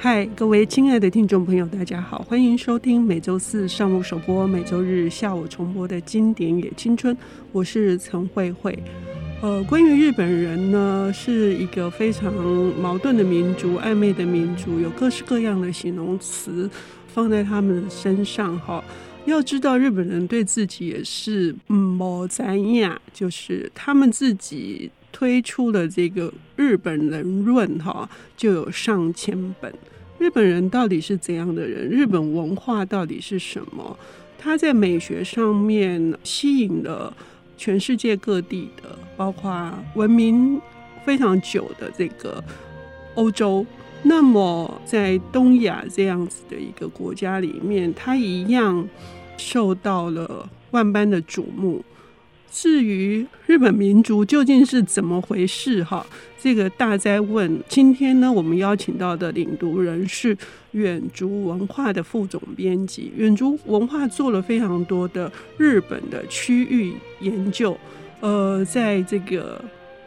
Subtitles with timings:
[0.00, 7.16] 嗨，各位亲爱的听众朋友，大家好，欢迎收听每周四上午首播、每周日下午重播的经典也青春，
[7.50, 8.78] 我是陈慧慧。
[9.42, 12.32] 呃，关于日本人呢，是一个非常
[12.80, 16.70] 矛盾的民族，暧昧的民族，有各式各样的形容词
[17.08, 18.56] 放在他们身上。
[18.60, 18.82] 哈，
[19.24, 24.88] 要知道日本人对自己也是嗯，某怎样，就是他们自己。
[25.18, 29.74] 推出的这个日本人论哈，就有上千本。
[30.16, 31.88] 日本人到底是怎样的人？
[31.88, 33.98] 日本文化到底是什么？
[34.38, 37.12] 他在美学上面吸引了
[37.56, 40.60] 全世界各地的，包括文明
[41.04, 42.40] 非常久的这个
[43.16, 43.66] 欧洲。
[44.04, 48.88] 那么在东亚这样子的一个国家里面，他一样
[49.36, 51.84] 受到了万般的瞩目。
[52.50, 55.84] 至于日本民族究竟是怎么回事？
[55.84, 56.04] 哈，
[56.40, 57.60] 这个大灾问。
[57.68, 60.36] 今天呢，我们邀请到的领读人是
[60.72, 63.12] 远足文化的副总编辑。
[63.16, 67.76] 远足文化做了非常多的日本的区域研究，
[68.20, 69.62] 呃，在这个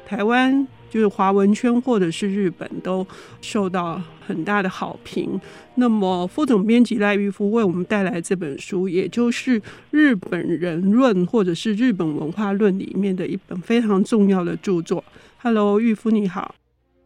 [0.05, 0.67] 台湾。
[0.91, 3.07] 就是华文圈或者是日本都
[3.41, 5.39] 受到很大的好评。
[5.75, 15.01] 那么副总编辑赖玉夫为我们带来这本书，也就是《日本人论》或者是《日本文化论》里面的一本非常重要的著作。
[15.41, 16.53] Hello，玉夫你好，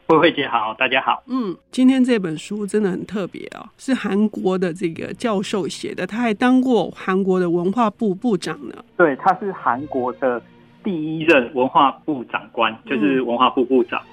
[0.08, 1.22] 慧慧姐好，大家好。
[1.28, 8.74] 嗯，今天这本书真的很特别哦，是韩国的这个教授写的，他还当过韩国的文化部部长呢。
[8.98, 10.42] 对，他是韩国的。
[10.86, 14.00] 第一任文化部长官就是文化部部长。
[14.02, 14.08] 嗯、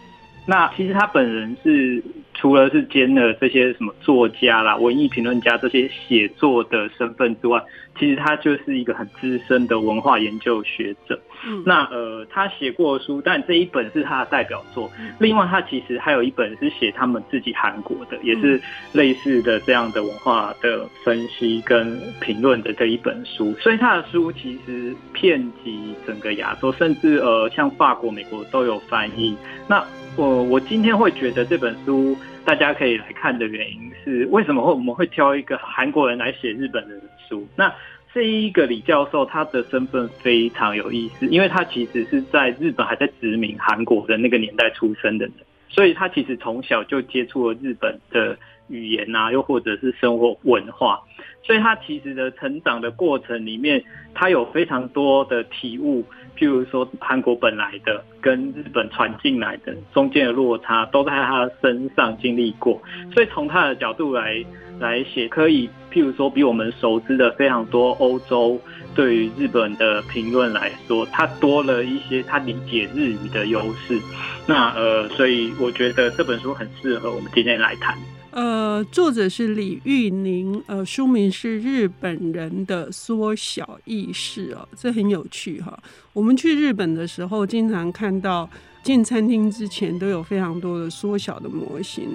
[0.46, 2.02] 那其实他本人是
[2.42, 7.62] 除了是兼了这些什么作家啦、文艺评论家这些写作的身份之外，
[7.96, 11.16] 其实他就是一个很资深的文化研究学者。
[11.46, 14.90] 嗯、那呃，他写过书，但这一本是他的代表作。
[15.20, 18.60] 另外，他其实还有一本是写他们自己韩国的，也是
[18.92, 23.54] 类似的这样的文化的分析跟评论的这一本书。
[23.60, 29.36] 所以他的书其实遍及整个亚洲，甚至呃，像法国、美国都有翻译。
[29.68, 29.84] 那
[30.16, 37.46] 我我今天会觉得这本书大家可以来看的原因是，为什么会我们会挑一个韩国人来写日本人的书？
[37.56, 37.72] 那
[38.12, 45.34] 这一个李教授，他的身份非常有意思，因为他其实是在日本还在殖民韩国的那个年代出生的人，
[45.68, 48.36] 所以他其实从小就接触了日本的
[48.68, 51.00] 语言啊，又或者是生活文化，
[51.42, 53.82] 所以他其实的成长的过程里面，
[54.14, 56.04] 他有非常多的体悟，
[56.36, 62.80] 譬如说韩国本来的跟日本传进来的中间的落差，都在他身上经历过，
[63.12, 64.44] 所以从他的角度来。
[64.80, 68.60] 来写可以，譬如说比我们熟知的非常多欧洲
[68.96, 74.00] 对于日本的评论来说，他多了一些他理解日语的优势。
[74.44, 77.96] 那呃，所以我觉得这本书很适合我们今天来谈。
[78.32, 85.78] 呃，作者是李玉宁，呃，书名是《日本人的缩小意识》哦，这很有趣哈。
[86.14, 88.48] 我们去日本的时候，经常看到
[88.82, 92.08] 进餐厅之前都有非常多的缩小的模型。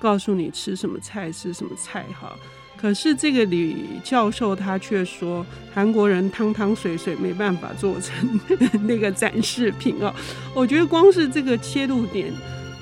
[0.00, 2.34] 告诉你吃什么菜，吃什么菜哈，
[2.76, 5.44] 可是这个李教授他却说
[5.74, 8.40] 韩国人汤汤水水没办法做成
[8.88, 10.10] 那个展示品哦。
[10.54, 12.32] 我觉得光是这个切入点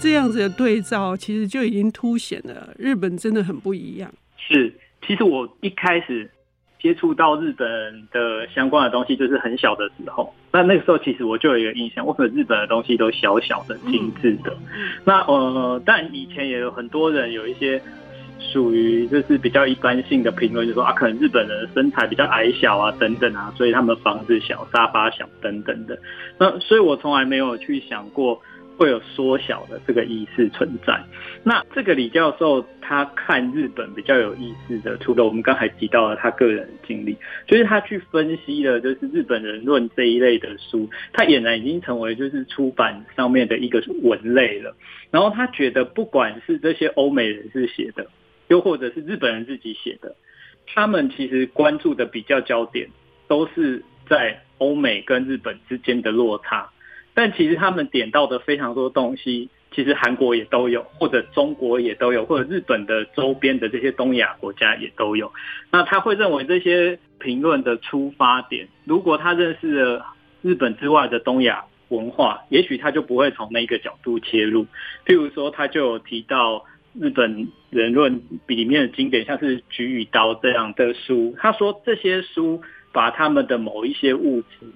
[0.01, 4.11] 这样子的对照，其实就已经凸显了日本真的很不一样。
[4.37, 4.73] 是，
[5.07, 6.31] 其实我一开始。
[6.81, 7.67] 接触到日本
[8.13, 10.33] 的相关的东西，就是很小的时候。
[10.53, 14.57] 那那个时候，其实我就有一个印象，为什么日本的东西都小小的、精致的？
[15.05, 17.83] 那呃，但以前也有很多人有一些
[18.39, 25.99] 属于就是比较一般性的评论，就说啊，可能日本人的身材比较矮小啊，等等啊，所以他们房子小、沙发小等等的。
[26.39, 28.41] 那所以我从来没有去想过。
[28.79, 30.99] 会有缩小的这个意识存在。
[31.43, 44.75] 那这个李教授他看日本比较有意思的，除了我们刚才提到的他个人的经历，就是他去分析了，就是《日本人论》这一类的书，他俨然已经成为就是出版上面的一个文类了。
[45.11, 48.07] 然后他觉得，不管是这些欧美人士写的，
[48.47, 50.15] 又或者是日本人自己写的，
[50.67, 52.89] 他们其实关注的比较焦点
[53.27, 56.71] 都是在欧美跟日本之间的落差。
[57.19, 65.33] 但其实他们点到的非常多东西，其实韩国也都有，或者中国也都有，或者日本的周边的这些东亚国家也都有。
[65.73, 70.07] 那他会认为这些评论的出发点，如果他认识了
[70.43, 74.65] 日本之外的东亚文化，也许他就不会从那个角度切入。
[75.05, 82.63] 譬如说，他就有提到日本人论里面的经典，像是《菊与刀》这样的书，他说这些书
[82.93, 84.69] 把他们的某一些物质。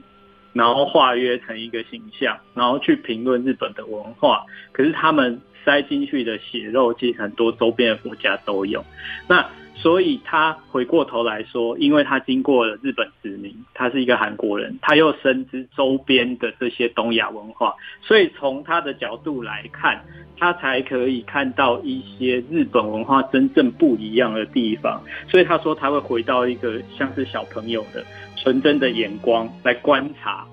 [0.53, 4.45] 然后化约成一个形象，然后去评论日本的文化。
[4.73, 8.85] 可是他们塞进去的血肉，其实很多周边的国家都有。
[9.29, 20.05] 那所以他回过头来说，因为他经过了日本殖民，他是一个韩国人，他又深知周边的这些东亚文化，所以从他的角度来看，
[20.39, 25.03] 他才可以看到一些日本文化真正不一样的地方。
[25.29, 28.05] 所以他说他会回到一个像是小朋友的
[28.43, 30.45] 纯真的眼光来观察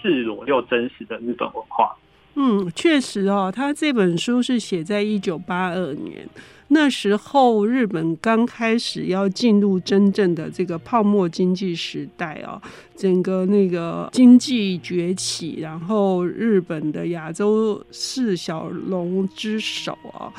[0.00, 1.96] 赤裸又真实的日本文化。
[2.34, 6.28] 嗯，确实哦，他这本书是写在一九八二年。
[6.70, 12.60] 那时候，日本刚开始要进入真正的这个泡沫经济时代啊，
[12.94, 20.30] 整个那个经济崛起，然后日本的亚洲四小龙之首啊，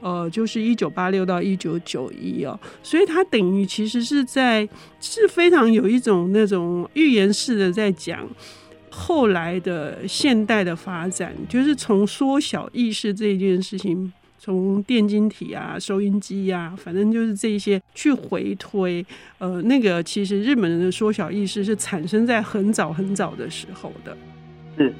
[0.00, 4.68] 呃，就是一九八六到一九九一哦，所以它等于其实是在
[5.00, 8.28] 是非常有一种那种预言式的在讲
[8.90, 14.12] 后来的现代的发展，就是从缩小意识这件事情。
[14.40, 19.04] 从电晶体啊、收音机、啊，反正就是这些去回推，
[19.38, 24.16] 呃，那个其实日本人的缩小意识是产生在很早很早的时候的。
[24.78, 24.94] 是，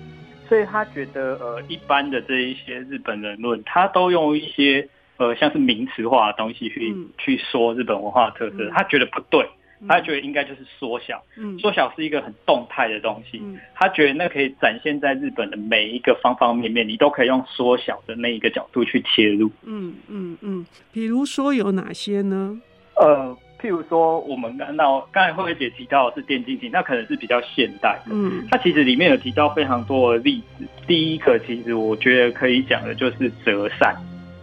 [0.49, 9.47] 所以他觉得呃，一般的这一些日本人论，他都用一些呃像是名词化的东西去、嗯、去说日本文化的特色，他觉得不对。
[9.87, 11.23] 他觉得应该就是缩小，
[11.61, 13.41] 缩小是一个很动态的东西。
[13.77, 19.49] 他觉得那可以展现在日本的每一个方方面面，你都可以用缩小的那一个角度去切入。
[19.63, 22.61] 嗯嗯嗯，比如说有哪些呢？
[22.97, 28.13] 呃，譬如说我们看到刚才慧慧姐提到的是电竞体，那可能是比较现代的。
[28.13, 30.65] 嗯，它其实里面有提到非常多的例子。
[30.87, 33.97] 第一个，其实我觉得可以讲的就是折扇。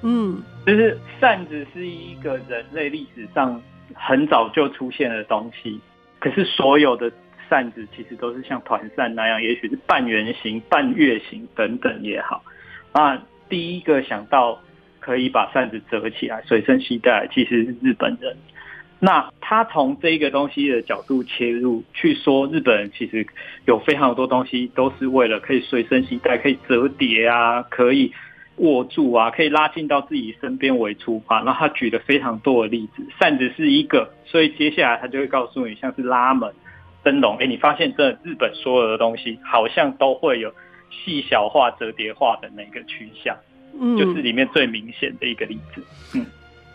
[0.04, 3.62] 嗯，就是扇子是一个人类历史上。
[3.98, 5.80] 很早就出现的东西，
[6.20, 7.10] 可是所有的
[7.48, 12.44] 扇子其实都是像团扇那样，也许是半圆形、半月形等等也好。
[12.94, 13.18] 那
[13.48, 14.60] 第一个想到
[15.00, 18.36] 可以把扇子折起来随身携带，其实是日本人。
[19.00, 23.26] 那他从这个东西的角度切入去说，日本人其实
[23.66, 28.12] 有非常多东西都是为了可以随身携带、可以折叠啊，可以。
[28.58, 31.44] 握住啊，可以拉近到自己身边为出发。
[31.44, 36.50] 然后他举了非常多的例子，扇子是一个，所以接下来他就会告诉你，像是拉门、
[37.04, 37.36] 灯笼。
[37.36, 40.50] 哎，你发现这日本所有的东西好像都会有
[40.90, 43.36] 细小化、折叠化的那个趋向，
[43.78, 45.84] 嗯，就是里面最明显的一个例子。
[46.18, 46.26] 嗯，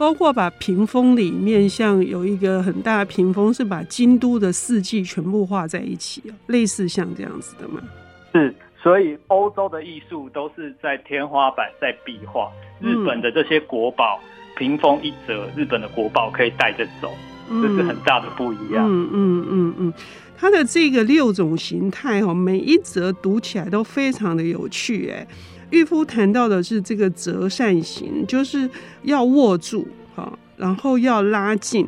[0.01, 7.83] 包括把屏风里面，像有一个很大的屏风，是把京都的四季全部画在一起，类似像这样子的嘛？
[8.33, 8.55] 是。
[8.83, 12.51] 所以欧洲的艺术都是在天花板在壁画，
[12.81, 14.19] 日本的这些国宝
[14.57, 17.13] 屏风一折，日本的国宝可以带着走，
[17.51, 18.87] 这是很大的不一样。
[18.89, 19.93] 嗯嗯嗯嗯，
[20.35, 25.11] 它的这个六种形态哦，每一则读起来都非常的有趣。
[25.11, 25.27] 哎，
[25.71, 28.69] 玉夫谈到的是这个折扇形，就是
[29.03, 31.87] 要握住哈，然后要拉近，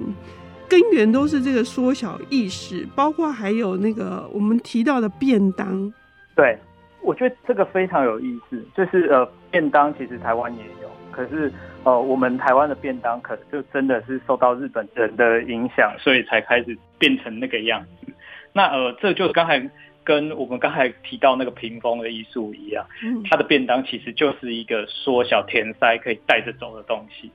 [0.69, 5.93] 根源都是这个缩小意识，包括还有那个我们提到的便当，
[6.35, 6.59] 对。
[7.05, 11.53] 我觉得这个非常有意思，就是呃，便当其实台湾也有，可是
[11.83, 18.13] 呃，我们台湾的便当可能就真的是受到日本人的影响，所以才开始变成那个样子。
[18.53, 19.69] 那呃，这就刚才
[20.05, 22.85] 跟我们刚才提到那个屏风的艺术一样，
[23.31, 27.31] 它的便当其实就是一个缩小填塞可以带着走的东西。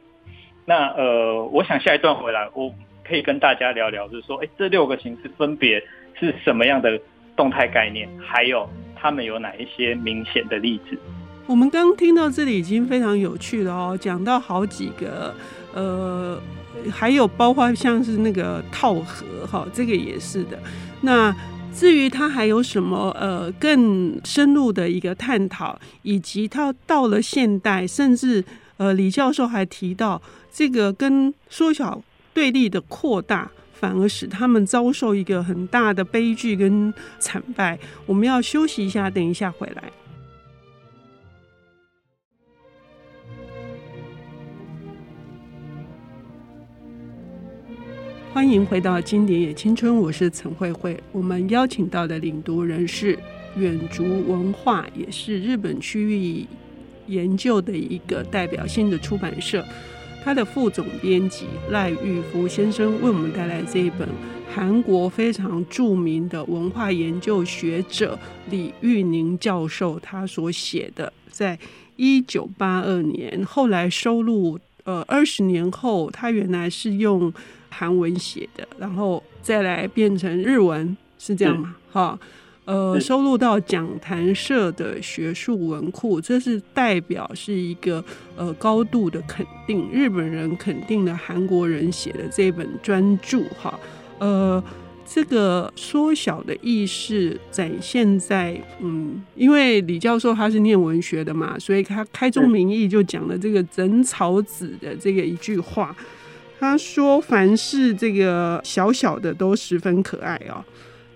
[0.65, 2.73] 那呃，我想下一段回来，我
[3.07, 5.81] 可以跟大家聊聊，就是说，哎，这六个形式分别
[6.19, 6.99] 是什么样的
[7.35, 8.67] 动态概念，还有。
[8.99, 10.97] 他们有哪一些明显的例子？
[11.45, 15.31] 我们刚听到这里已经非常有趣了哦，讲到好几个，
[15.75, 16.41] 呃，
[16.91, 20.57] 还有包括像是那个套盒哈，这个也是的。
[20.99, 21.31] 那
[21.77, 28.43] 至于他还有什么呃更深入的一个探讨，以及他到了现代，甚至
[28.77, 30.19] 呃李教授还提到
[30.51, 32.01] 这个跟缩小
[32.33, 33.51] 对立的扩大。
[33.79, 37.77] 反而使他们遭受一个很大的悲剧跟惨败。
[38.07, 39.83] 我们要休息一下，等一下回来。
[48.37, 50.95] 欢迎回到《经典也青春》，我是陈慧慧。
[51.11, 53.17] 我们邀请到的领读人是
[53.55, 56.45] 远足文化，也是日本区域
[57.07, 59.65] 研究的一个代表性的出版社。
[60.23, 64.07] 他的副总编辑赖玉夫先生为我们带来这一本
[64.53, 68.19] 韩国非常著名的文化研究学者
[68.51, 71.57] 李玉宁教授他所写的，在
[71.95, 77.33] 一九八二年后来收录，呃，二十年后他原来是用
[77.69, 81.75] 韩文写的，然后再来变成日文，是这样吗？
[81.91, 82.27] 哈、嗯。
[82.67, 88.03] 呃，收录到讲坛社的学术文库，这是代表是一个
[88.35, 93.79] 呃高度的肯定，日本人肯定了韩国人写的这本专著哈，
[94.19, 94.61] 呃，
[95.05, 105.95] 这个缩小的意识展现在嗯，因为李教授他是念文学的嘛，所以他开宗明义就讲了这个枕草子的这个一句话，
[106.59, 110.63] 他说凡是这个小小的都十分可爱哦。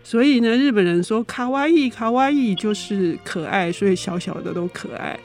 [0.03, 5.17] 所以呢，日本人说卡哇伊，卡哇伊就是可爱，所以小小的都可爱。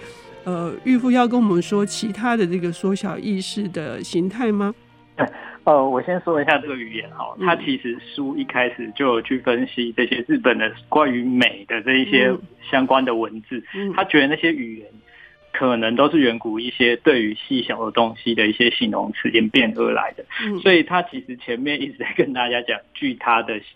[0.45, 4.75] 呃，玉富要跟我们说其他的这个缩小意识的形态吗？
[5.65, 12.33] 呃，我先说一下这个语言哈，他其实书一开始就有去分析这些日本的关于美的这一些
[12.71, 13.61] 相关的文字，
[13.97, 14.87] 他觉得那些语言
[15.57, 20.25] 可能都是远古一些对于细小的东西的一些形容词演变而来的，
[20.63, 23.61] 所以他其实前面一直在跟大家讲，据他的。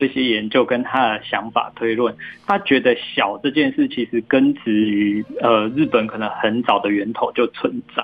[0.00, 2.16] 这些研究跟他的想法推论，
[2.46, 8.02] 他觉得小这件事其实根植于呃日本可能很早的源头就存在。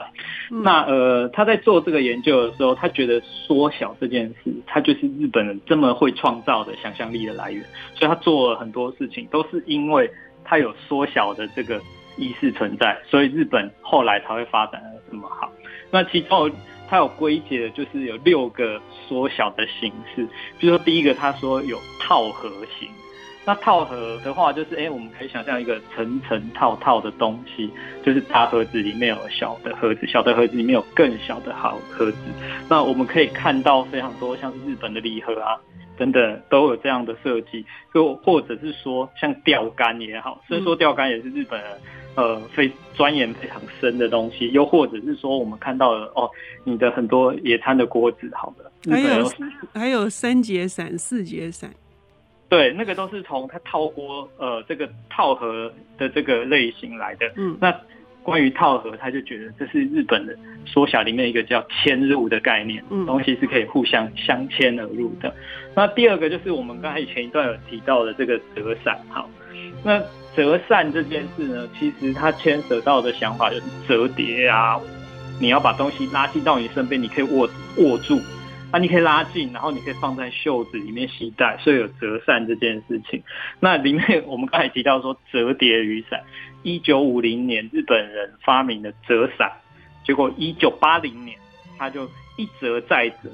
[0.51, 7.65] 嗯、那呃他在做这个研究的时候，他觉得缩小这件事，他就是日本人这么会创造的想象力的来源。
[7.95, 10.11] 所以他做了很多事情，都是因为
[10.45, 11.81] 他有缩小的这个
[12.17, 15.51] 意识存在，所以日本后来才会发展得这么好。
[15.91, 16.51] 那其中。
[16.89, 20.25] 它有归结的，就是有六个缩小的形式。
[20.57, 22.89] 比如说，第一个，他说有套盒型。
[23.45, 27.69] 那套盒的话，就是哎、我们可以想象一个层层套套的东西，
[28.05, 32.19] 就是大盒子里面有小的盒子，小的盒子里面有更小的好盒子。
[32.69, 35.59] 那我们可以看到非常多，像是日本的礼盒啊
[35.97, 37.65] 等等，都有这样的设计。
[37.93, 41.71] 就或者是说，像钓竿也好，虽然说钓竿也是日本人。
[42.17, 46.27] 呃，非钻研非常深的东西，又或者是说，我们看到了哦，
[46.65, 49.31] 你的很多野餐的锅子，好的，还有
[49.75, 51.71] 还有三节伞、四节伞，
[52.49, 57.31] 对，那个都是从它套锅呃这个套盒的这个类型来的。
[57.37, 57.71] 嗯，那
[58.27, 65.33] 关于套盒，他就觉得这是日本的缩小里面一个叫嵌入的概念，嗯，东西是可以互相相嵌而入的。
[65.75, 69.31] 那第二个就是我们刚才前一段有提到的这个折伞，好，
[69.85, 70.03] 那。
[70.37, 74.79] 折扇这件事呢，其实它牵扯到的想法就是折叠啊，
[75.41, 78.21] 你要把东西拉近到你身边，你可以握握住，
[78.71, 83.23] 那，你可以拉近，然后你可以放在袖子里面携带，所以有折扇这件事情。
[83.61, 86.21] 那里面我们刚才提到说折叠雨伞，
[86.63, 89.53] 一九五零年日本人发明了折伞，
[90.05, 91.39] 结果一九八零年
[91.79, 93.31] 他就一折再折，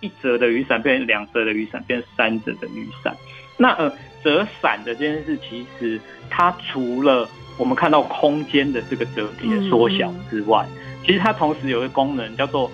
[0.00, 3.16] 一折的雨伞变成两折的雨伞，变三折的雨伞。
[3.56, 3.92] 那呃。
[4.24, 10.66] 折伞的这件事，其实它除了我们看到空间的这个折叠缩小之外，
[11.04, 12.68] 其实它同时有一个功能叫做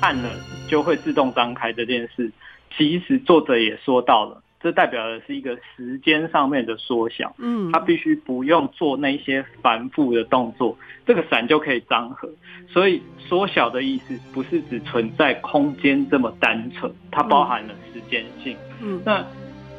[0.00, 0.30] 按了
[0.68, 2.30] 就会自动张开这件事。
[2.76, 7.34] 其实作者也说到了，这代表的是一个时间上面的缩小。
[7.38, 12.28] 嗯，它必须不用做那些繁复的动作，这个伞就可以张合。
[12.68, 18.56] 所以缩小的意思不是只存在空间这么单纯，它包含了时间性。
[18.82, 19.24] 嗯，那。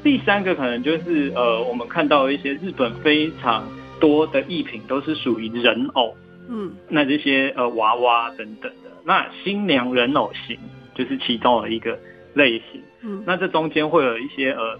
[0.01, 3.67] 第三个可能就是呃，我们看到一些日本非常
[3.99, 6.15] 多的艺品都是属于人偶，
[6.47, 10.57] 嗯，那这些呃娃娃等等的，那新娘人偶型
[10.95, 11.99] 就是其中的一个
[12.39, 14.79] 类型，嗯，那这中间会有一些呃，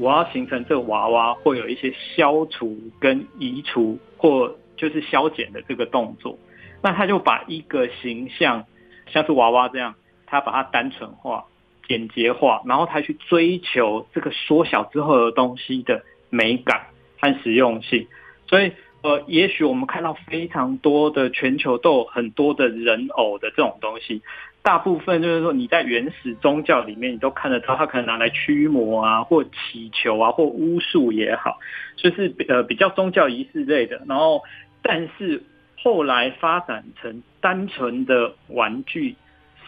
[0.00, 6.38] 我要形成这个娃娃会有一些消除跟移除或就是消减的这个动作，
[6.82, 8.64] 那他就把一个形象
[9.06, 9.94] 像是娃娃这样，
[10.26, 11.44] 他把它单纯化。
[11.88, 16.86] 简洁化，然后他去追求这个缩小之后的东西的美感
[17.20, 18.06] 和实用性。
[18.48, 24.22] 所以，呃，也许我们看到非常多的全球都有很多的人偶的这种东西，
[24.62, 31.58] 大部分就是说你在原始宗教里面你都看得到，它可能拿来驱魔啊，或祈求啊，或巫术也好，
[31.96, 34.00] 就是呃比较宗教仪式类的。
[34.08, 34.42] 然后，
[34.82, 35.42] 但是
[35.82, 39.16] 后来发展成单纯的玩具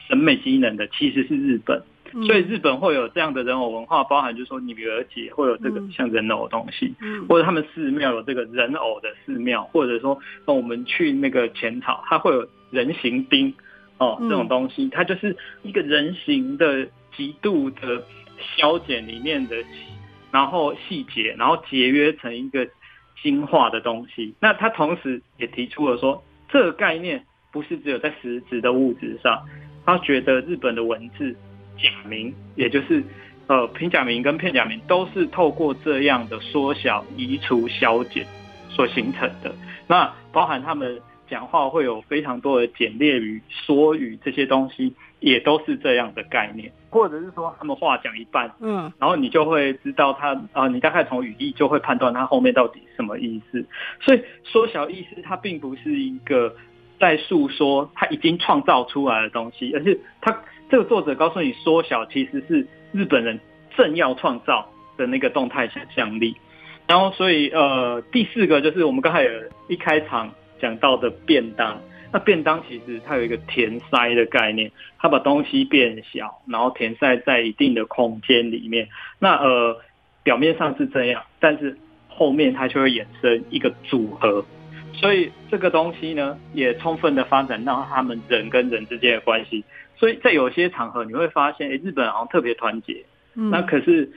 [0.08, 1.82] 审美机能的，其实是日本。
[2.28, 6.94] 所以日本会有这样的人偶文化，包含就是说女儿节会有这个像人偶的东西，
[7.28, 13.52] 或者他们寺庙有这个人偶的寺庙，或者说那我们去那个浅草，它会有人形钉
[14.04, 18.02] 哦这种东西，它就是一个人形的极度的
[18.56, 19.56] 消减里面的，
[20.30, 22.68] 然后细节，然后节约成一个
[23.22, 24.34] 精化的东西。
[24.40, 29.42] 那他同时也提出了说，这个概念不是只有在实质的物质上，
[29.86, 31.34] 他觉得日本的文字。
[31.76, 33.02] 假名，也就是
[33.48, 38.24] 呃平假名跟片假名，都是透过这样的缩小、移除、消减
[38.70, 39.52] 所形成的。
[39.88, 46.70] 那包含他们讲话会有非常多的简略语、缩语这些东西，也都是这样的概念。
[46.90, 53.64] 或者是说他们话讲一半，嗯，然后你就会知道他啊、呃，你大概从语义就会判断他后面到底什么意思。
[54.00, 56.54] 所以缩小意思它并不是一个
[57.00, 60.40] 在诉说他已经创造出来的东西，而是他
[60.70, 63.40] 这个作者告诉你缩小其实是日本人
[63.76, 66.36] 正要创造的那个动态想象力。
[66.86, 69.30] 然后所以呃，第四个就是我们刚才有
[69.68, 70.32] 一开场
[70.64, 71.78] 讲到的便当。
[72.12, 78.88] 那便当其实它有一个填塞的概念，它把东西变小，然后填塞在一定的空间里面。
[79.18, 79.76] 那呃，
[80.22, 81.76] 表面上是这样，但是
[82.08, 84.44] 后面它就会衍生一个组合。
[84.92, 89.64] 所以这个东西呢，也充分的发展到他们人跟人之间的关系。
[89.96, 93.04] 所以在有些场合，你会发现，诶，日本好像特别团结。
[93.34, 93.50] 嗯。
[93.50, 94.08] 那可是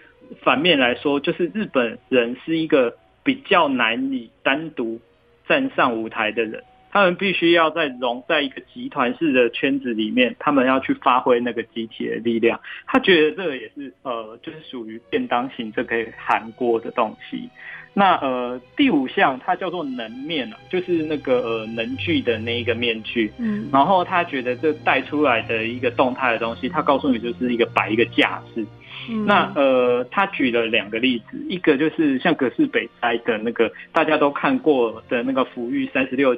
[0.44, 5.02] 反面来说，就是日本人是一个比较难以单独
[5.48, 6.64] 站上舞台的人。
[6.90, 12.60] 他们必须要在融在一个集团式的圈子里面，他们要去发挥那个集体的力量。
[12.88, 17.50] 他觉得这个也是呃，就是属于便当型这可以韩国的东西。
[17.94, 23.32] 那呃，第五项它叫做能面啊，就是那个呃能具的那一个面具。
[23.38, 28.66] 嗯，然后他觉得这带出来的一个动态的东西，他告诉你就是一个摆一个架势。
[29.10, 36.36] 嗯、那呃，他举了两个例子，一个就是像葛饰北斋的那个大家都看过的那个抚育三十六。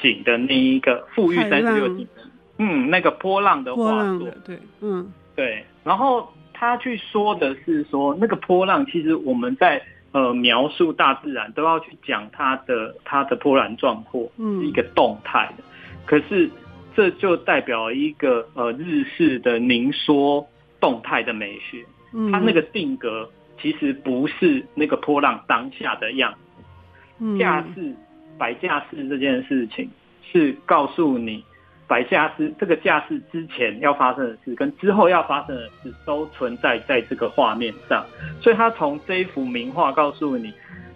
[0.00, 2.08] 景的那一个富裕三十六景，
[2.56, 5.62] 嗯，那个波浪的画作，对，嗯，对。
[5.84, 15.64] 然后他去说的是说，那个波浪其实我们在呃描述大自然都要去讲它的它的波澜壮阔，嗯，是一个动态的。
[16.06, 16.48] 可是
[16.94, 20.48] 这就代表一个呃日式的凝缩
[20.86, 23.28] 动态的美学，嗯，它那个定格
[23.60, 26.38] 其实不是那个波浪当下的样子，
[27.18, 27.92] 嗯，架势。
[28.38, 29.90] 摆架势这件事情
[30.22, 31.42] 是告诉你，
[31.88, 38.06] 摆架势这个架势之前要发生的事跟之后要发生的事都存在在这个画面上，
[38.40, 40.52] 所以他从这一幅名画告诉你，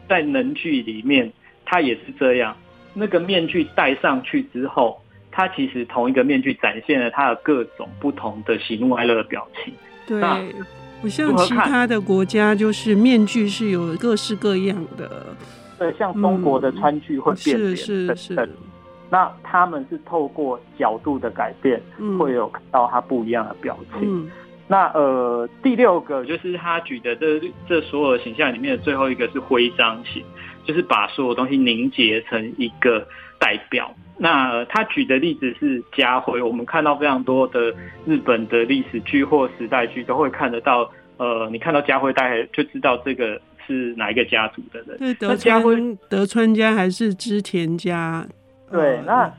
[0.09, 1.33] 在能剧里面，
[1.65, 2.57] 他也是这样。
[2.93, 9.73] 那个面具戴上去之后，它其实同一个面具展现了他的各种不同的喜怒哀乐的表情。
[10.07, 10.21] 对，
[11.01, 15.35] 不像其他的国家，就是面具是有各式各样的。
[15.79, 18.51] 对，像中国的川剧会变脸等等，
[19.09, 24.01] 那他们是透过角度的改变，嗯、会有看到他不一样的表情。
[24.03, 24.31] 嗯、
[24.69, 30.23] 那呃，第六个就是他举的这这所有形象里面的最后一个是徽章型，
[30.65, 33.07] 就是把所有东西凝结成一个
[33.39, 33.95] 代表。
[34.17, 37.75] 那、呃、他举的例子是家徽，我们看到非常多的
[38.07, 40.91] 日本的历史剧或时代剧都会看得到。
[41.17, 43.41] 呃，你看到家徽，大概就知道这个。
[43.67, 44.99] 是哪一个家族的人？
[44.99, 48.27] 对，德川家德川家还是织田家？
[48.69, 49.33] 对，呃、那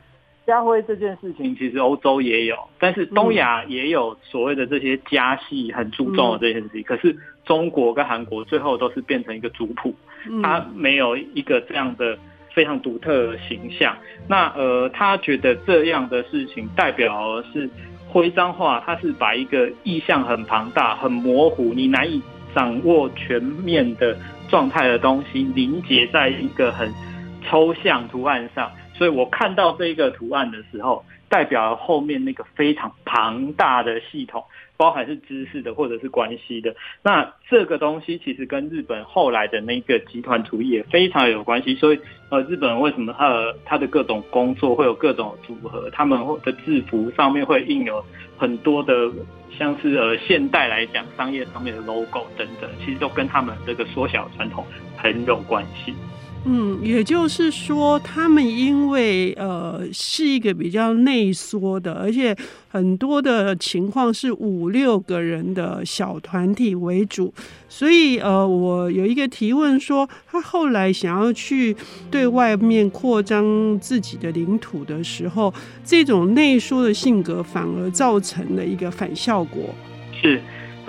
[0.45, 6.81] 家徽这件事情其实欧洲也有，但是东亚也有所谓的这些家系很注重的这件事情。
[6.81, 9.95] 嗯、可是中国跟韩国最后都是变成一个族谱，
[10.29, 12.17] 嗯、他没有一个这样的
[12.53, 13.95] 非常独特的形象。
[14.27, 17.69] 那呃，他觉得这样的事情代表的是
[18.07, 22.21] 徽章化，他是把一个意象很庞大、很模糊，你难以。
[22.53, 24.13] 掌握全面的
[24.49, 26.93] 状态的东西凝结在一个很
[27.45, 28.69] 抽象图案上，
[29.01, 34.43] 所以我看到这一个图案的时候，代表后面那个非常庞大的系统，
[34.77, 36.75] 包含是知识的或者是关系的。
[37.01, 41.73] 那这个东西其实跟日本后来的那个集团主义也非常有关系。
[41.73, 48.05] 所以呃，日本为什么他他的各种工作会有各种组合，他们的制服上面会印有
[48.37, 48.93] 很多的。
[49.57, 54.63] 像是呃，现代来讲，商业上面的 logo 等等，其实都跟他们这个缩小传统
[54.95, 55.93] 很有关系。
[56.43, 62.35] 嗯，也就是说，他们因为呃是一个比较内缩的，而且
[62.67, 67.31] 很多的情况是五六个人的小团体为主，
[67.69, 71.75] 所以呃，我有一个提问说，他后来想要去
[72.09, 75.53] 对外面扩张自己的领土的时候，
[75.85, 79.61] 这种内缩的性格反而造成了一个反效果。
[80.19, 80.41] 是。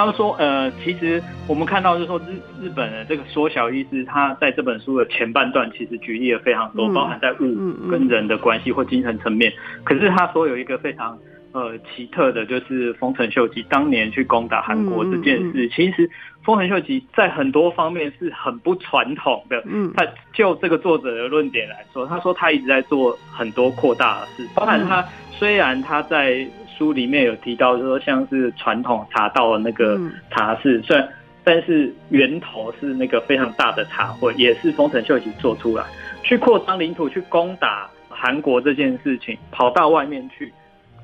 [0.03, 9.53] 他们说，呃，其实我们看到就是说日日本的这个缩小意思，他在这本书的前半段其实举例了非常多，包含在物跟人的关系或精神层面。
[9.85, 11.17] 可是他说有一个非常
[11.53, 16.11] 呃奇特的，就是丰臣秀吉当年去攻打韩国这件事，其实
[16.43, 19.63] 丰臣秀吉在很多方面是很不传统的。
[19.67, 26.45] 嗯，他就这个作者的论点来说，他说他一直在做很多扩大的事，包含他虽然他在。
[26.77, 31.09] 书里面有提到，说像是传统茶道的那个茶室，虽然
[31.45, 35.85] 但是源头是那个非常大的茶会，也是丰臣秀吉做出来，
[36.23, 40.53] 去扩张领土，去攻打韩国这件事情，跑到外面去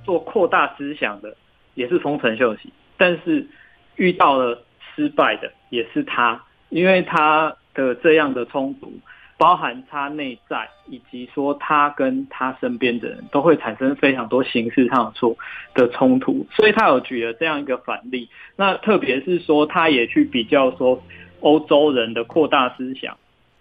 [0.05, 1.37] 做扩大思想的，
[1.75, 2.73] 也是丰臣秀吉。
[2.97, 3.47] 但是
[3.97, 4.63] 遇到了
[4.95, 8.93] 失败的也是他，因为他的这样的冲突。
[9.39, 15.37] 包含他内在，以及说他跟他身边的人都会产生非常多形式上的
[15.75, 18.29] 的冲突，所以他有举了这样一个反例。
[18.57, 21.01] 那特别是说，他也去比较说
[21.39, 23.17] 欧洲人的扩大思想，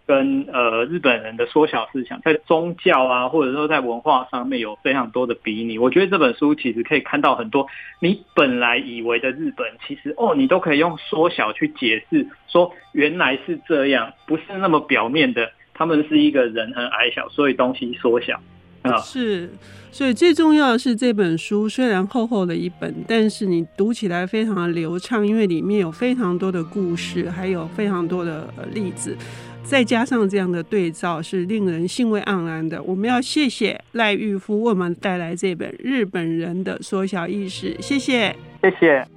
[0.07, 5.77] 跟呃日本人的缩小思想，在宗教啊，或者说在文化上面有非常多的比拟。
[5.77, 7.67] 我觉得这本书其实可以看到很多
[8.01, 15.51] 你本来以为的日本，其实哦，你都可以用缩小去解释，说原来是这样，不是那么表面的。
[15.77, 18.39] 他们是一个人很矮小，所以东西缩小
[18.81, 18.97] 啊。
[18.97, 19.49] 是，
[19.91, 29.15] 所以最重要的是这本书虽然厚厚的一本，但是你读起来非常的流畅，因为里面有非常多的故事，还有非常多的例子，
[29.63, 32.81] 再加上这样的对照，是令人兴味盎然的。
[32.81, 39.16] 我们要谢谢赖玉夫为我们带来这本《日本人的缩小意识》，谢谢，谢谢。